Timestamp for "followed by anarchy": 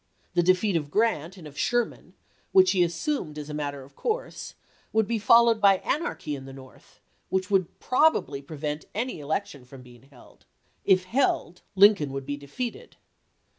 5.19-6.33